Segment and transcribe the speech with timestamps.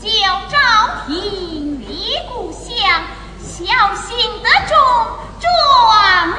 [0.00, 0.08] 叫
[0.48, 0.56] 朝
[1.06, 2.68] 廷离故乡，
[3.38, 3.64] 小
[3.94, 4.76] 心得中
[5.40, 5.48] 状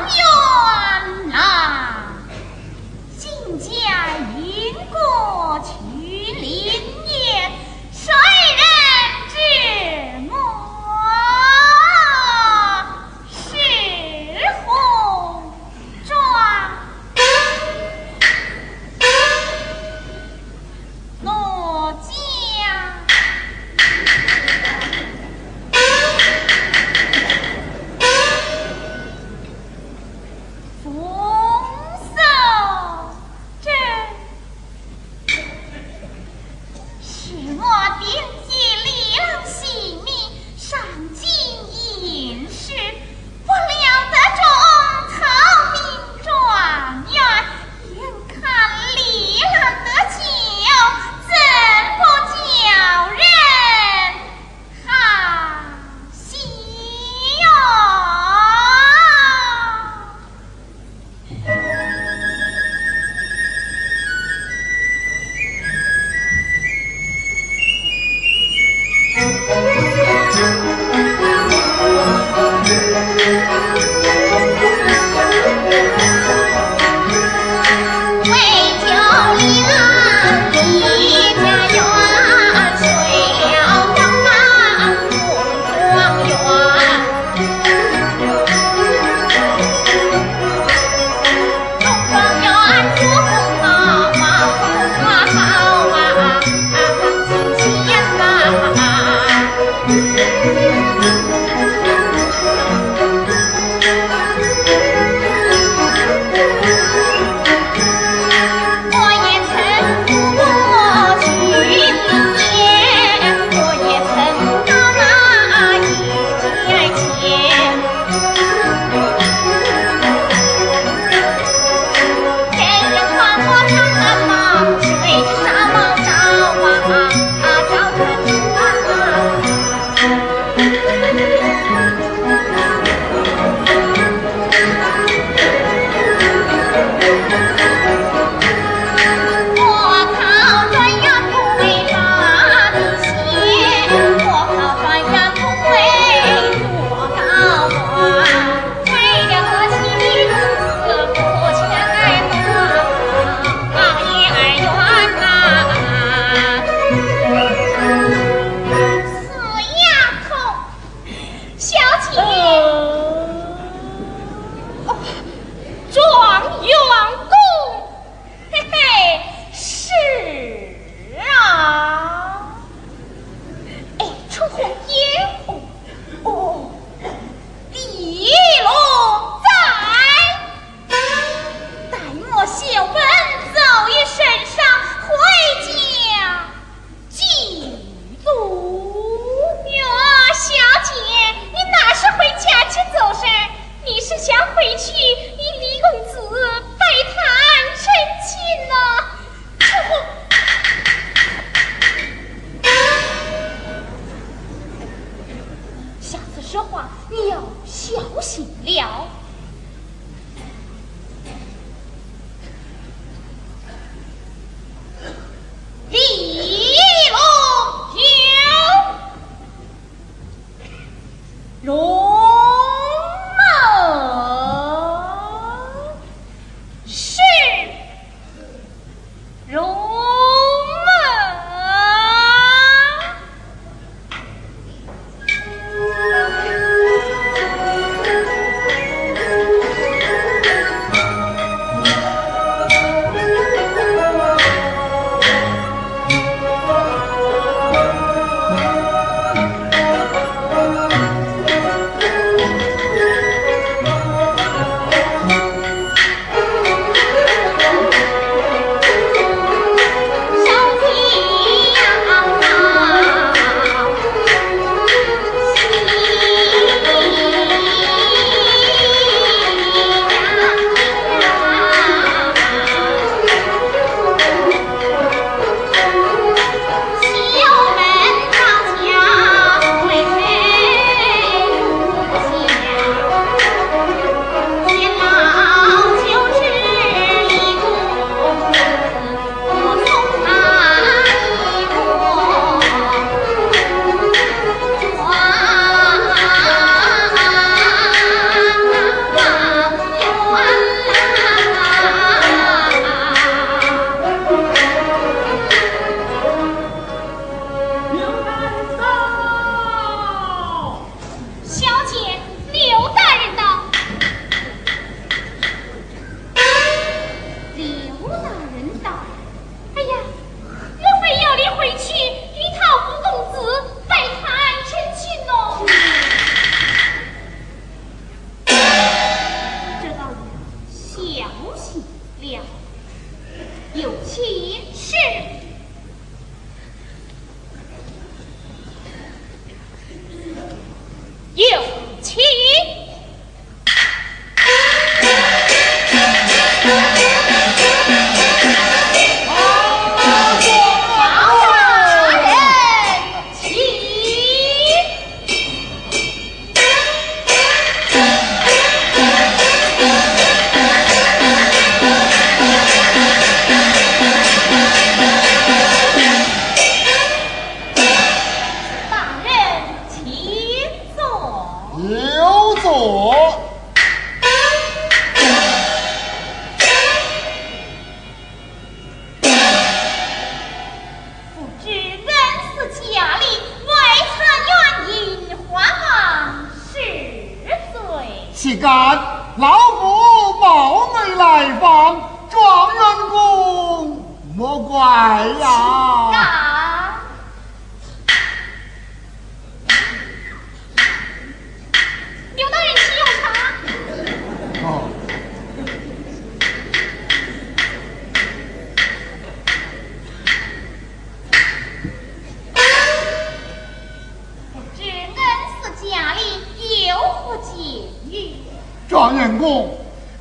[0.08, 1.95] 元郎。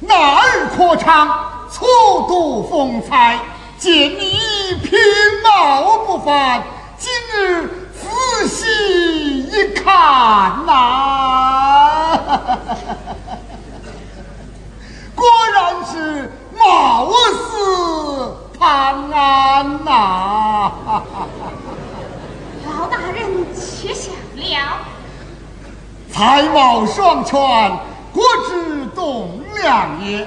[0.00, 1.28] 哪儿可唱
[1.71, 1.85] 粗
[2.28, 3.38] 度风采
[3.78, 4.38] 见你
[4.83, 4.99] 品
[5.43, 6.62] 貌不凡
[6.99, 12.19] 今日仔细一看呐。
[15.14, 20.73] 果然是貌似潘安呐。
[22.66, 24.95] 老大人且想了。
[26.14, 27.37] 才貌双全
[28.12, 30.20] 国之总量也。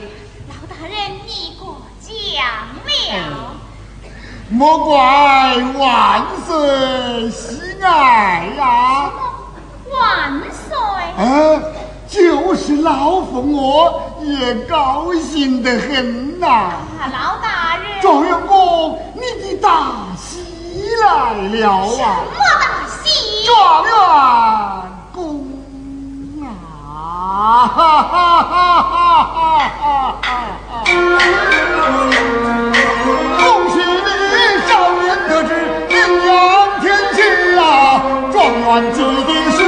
[0.49, 0.91] 老大人
[1.25, 2.13] 你过奖
[2.85, 3.55] 了。
[4.49, 9.11] 莫怪万岁喜爱呀。
[9.91, 10.75] 万岁？
[11.17, 11.63] 嗯
[12.07, 16.71] 就是老夫我也高兴得很呐。
[17.11, 18.01] 老大人。
[18.01, 20.41] 状元公你的大喜
[21.01, 21.85] 来了啊。
[21.89, 23.45] 什么大喜？
[23.45, 23.91] 状元
[27.47, 30.35] 啊，哈哈哈哈哈哈，
[33.39, 34.11] 恭喜你，
[34.67, 35.49] 少年得志，
[35.87, 36.27] 名扬
[36.81, 36.85] 天
[37.15, 37.57] 下，
[38.33, 39.66] 状元及第。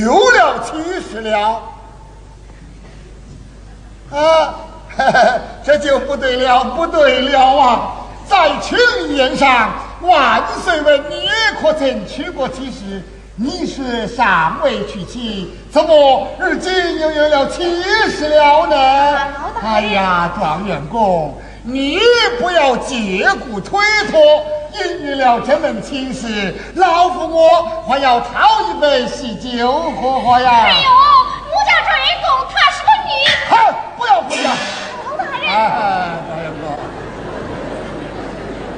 [0.00, 1.62] 有了亲事了，
[4.10, 4.54] 啊，
[5.64, 7.92] 这就不对了，不对了啊！
[8.26, 8.76] 在庆
[9.14, 9.70] 宴上，
[10.00, 11.28] 万岁问你
[11.60, 13.02] 可曾娶过妻室？
[13.36, 17.62] 你是尚未娶妻，怎么如今又有了妻
[18.08, 19.18] 室了呢？
[19.62, 21.98] 哎呀，状元公，你
[22.40, 24.20] 不要借故推脱，
[24.74, 30.50] 因为了这门亲事，老夫我还要讨一杯喜酒喝喝呀。
[30.50, 30.90] 哎呦，
[31.46, 33.10] 奴家状元公她是个女，
[33.48, 33.52] 好，
[33.96, 34.44] 不要胡讲。
[35.06, 35.48] 老大人。
[35.48, 35.54] 哎，
[36.28, 36.66] 状元公，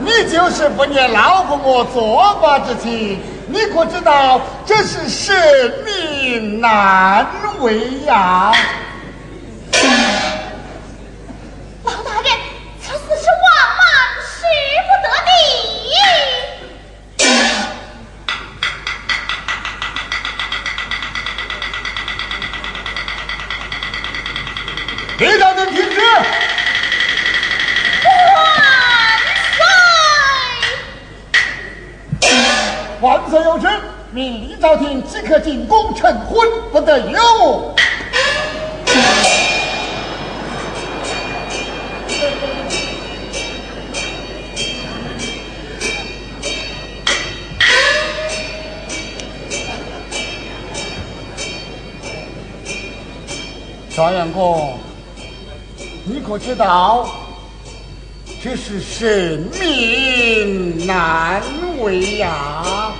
[0.04, 5.34] 你就是不念老夫我做法之情，你可知道这是神
[5.84, 7.26] 明难
[7.60, 8.52] 为呀？
[34.66, 37.72] 朝廷即刻进宫成婚，不得有误。
[53.94, 54.80] 状元公，
[56.04, 57.08] 你可知道
[58.42, 61.40] 这是神命难
[61.78, 62.28] 为呀？
[62.28, 62.94] 啊，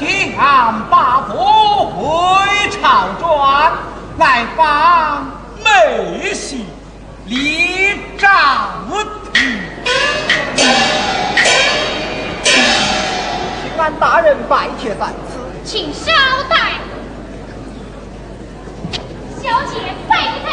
[0.00, 1.34] 降八府
[1.90, 3.72] 回朝转，
[4.18, 5.26] 来访
[5.64, 6.62] 妹婿
[7.26, 8.28] 李昭
[9.32, 9.60] 廷。
[13.60, 15.38] 请俺大人拜帖在此。
[15.64, 16.12] 请稍
[16.48, 16.74] 待，
[19.42, 19.74] 小姐
[20.08, 20.48] 在不在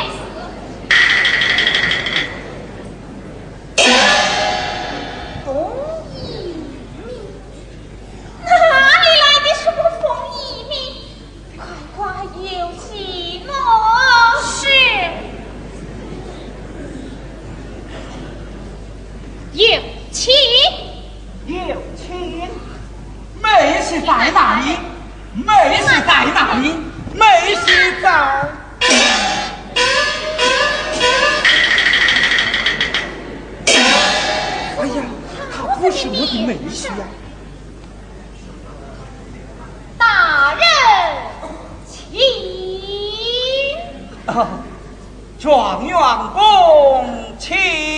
[36.45, 36.93] 没戏呀！
[39.97, 40.65] 大人，
[41.87, 42.19] 请。
[44.27, 44.47] 啊，
[45.39, 45.97] 状元
[46.33, 47.05] 公，
[47.39, 47.94] 请。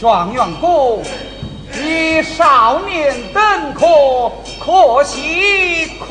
[0.00, 1.02] 状元公，
[1.74, 6.06] 你少年登科，可喜可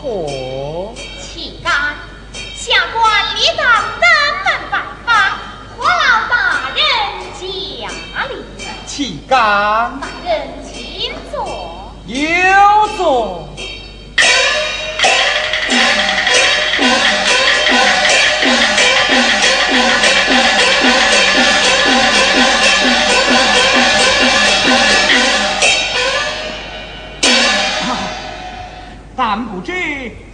[0.00, 0.94] 贺。
[1.20, 1.94] 岂敢！
[2.32, 3.66] 下官理当
[4.00, 4.08] 登
[4.40, 5.12] 门拜访，
[5.76, 6.80] 何劳大人
[7.38, 7.44] 驾
[8.30, 8.32] 临？
[8.86, 9.36] 岂敢！
[10.00, 11.92] 大人请坐。
[12.06, 12.16] 有
[12.96, 13.46] 座。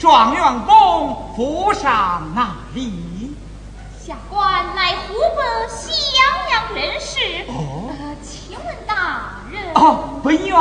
[0.09, 3.37] 状元公府上哪里？
[4.01, 5.85] 下官乃湖北襄
[6.51, 7.19] 阳人士。
[7.47, 7.91] 哦，
[8.23, 9.71] 请问大人？
[9.75, 10.59] 哦，本院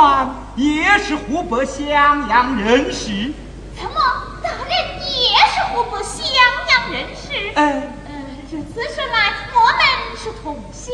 [0.54, 3.32] 也是湖北襄阳人士。
[3.74, 3.98] 怎么，
[4.42, 4.70] 大人
[5.06, 6.28] 也是湖北襄
[6.68, 7.50] 阳人士？
[7.54, 8.12] 哎，呃，
[8.50, 9.80] 如此说来，我们
[10.14, 10.92] 是同乡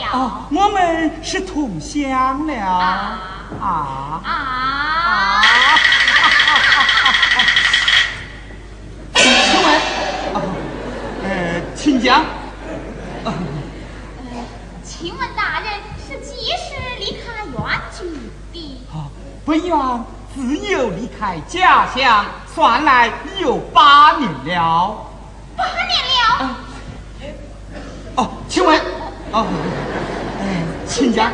[0.00, 0.18] 了。
[0.18, 2.60] 哦，我们是同乡了。
[2.60, 3.20] 啊
[3.62, 4.43] 啊啊！
[12.04, 12.22] 讲。
[13.24, 13.32] 呃，
[14.84, 15.72] 请问大人
[16.06, 17.56] 是几时离开原
[17.98, 18.04] 居
[18.52, 18.84] 的？
[18.92, 19.08] 啊，
[19.46, 25.06] 本院自幼离开家乡，算来已有八年了。
[25.56, 26.56] 八年了。
[28.16, 28.78] 哦，请问，
[29.32, 29.46] 哦，
[30.42, 31.32] 哎，请讲。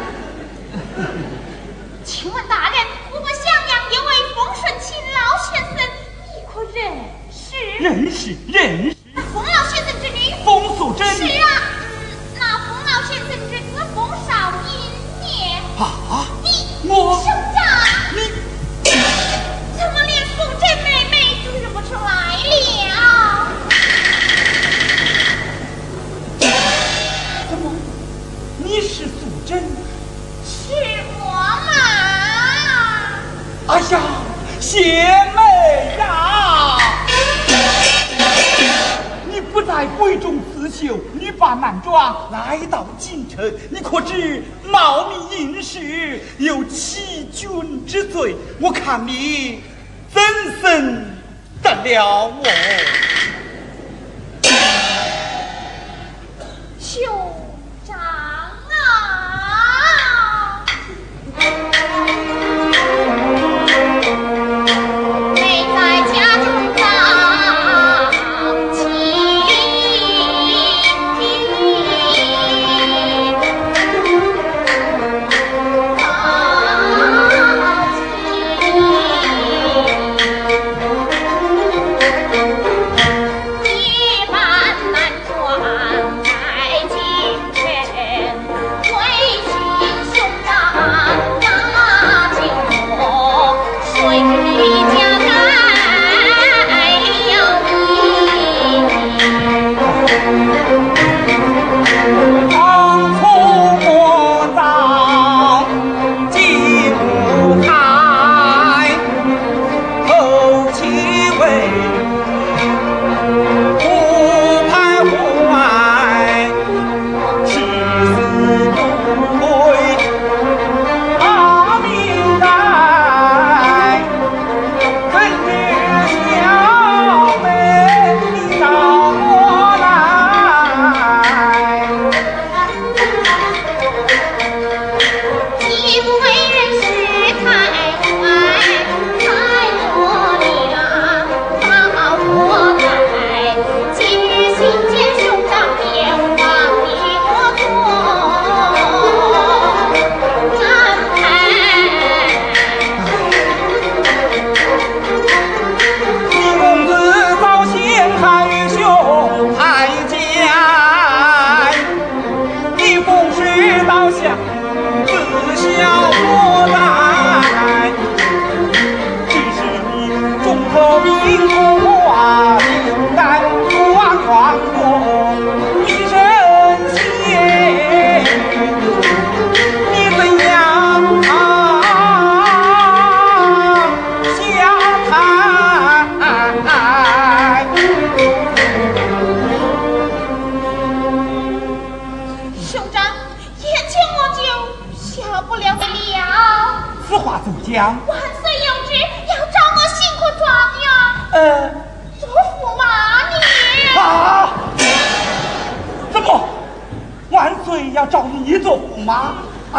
[2.05, 2.79] 请问大人，
[3.13, 5.19] 我们襄阳有位风顺清老
[5.51, 5.77] 先生，
[6.29, 6.79] 你可认
[7.33, 7.43] 识？
[7.81, 9.00] 认识，认识。
[16.93, 17.63] 我兄长，
[18.17, 18.19] 你
[19.79, 22.91] 怎么连素贞妹妹都认不出来了？
[27.49, 27.63] 怎么？
[28.59, 29.63] 你是素贞？
[30.45, 30.75] 是
[31.21, 31.71] 我嘛？
[33.69, 33.95] 哎呀，
[34.59, 34.83] 邪
[35.37, 36.77] 妹呀！
[39.31, 48.37] 你不在闺中刺绣，女扮男装来到京城，你可知冒名今世有欺君之罪？
[48.61, 49.61] 我看你
[50.13, 50.23] 怎
[50.61, 51.03] 生
[51.63, 52.45] 得了我？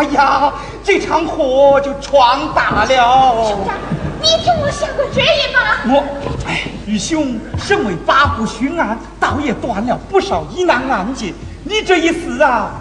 [0.02, 0.52] 哎呀，
[0.84, 2.88] 这场祸就闯大了。
[2.88, 3.76] 兄长，
[4.20, 5.78] 你听我想个主意吧。
[5.86, 6.04] 我，
[6.48, 11.32] 哎，愚兄身为八部巡按，倒也断了不少疑难案件。
[11.64, 12.72] 你这一死啊，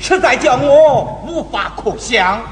[0.00, 2.42] 实在叫我无法可想。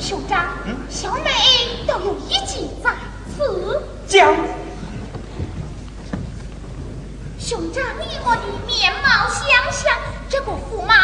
[0.00, 0.46] 兄长，
[0.90, 1.30] 小妹
[1.86, 2.90] 都有一计在
[3.36, 3.80] 此。
[4.08, 4.34] 讲。
[7.46, 9.96] 兄长，你我的面貌相像，
[10.28, 10.96] 这个驸马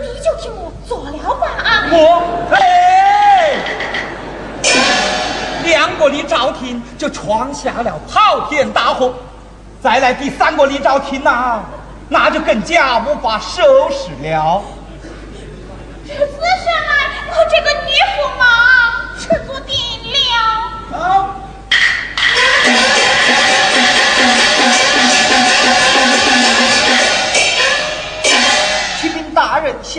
[0.00, 1.46] 你就替我做了吧。
[1.90, 3.58] 我，哎，
[5.64, 9.12] 两个李兆廷就闯下了滔天大祸，
[9.82, 11.60] 再来第三个李兆廷呐，
[12.08, 14.62] 那就更加无法收拾了。
[16.08, 17.92] 这次上来，我这个女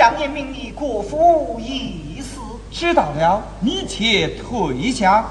[0.04, 2.42] 相爷命你国府已死。
[2.70, 5.24] 知道了，你且退下。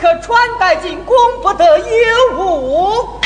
[0.00, 1.84] 可穿戴进宫，不得有
[2.38, 3.17] 误。